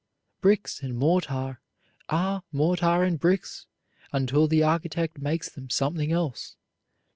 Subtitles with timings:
[0.41, 1.61] Bricks and mortar
[2.09, 3.67] are mortar and bricks
[4.11, 6.55] until the architect makes them something else.